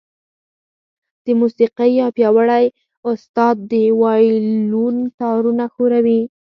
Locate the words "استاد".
3.11-3.55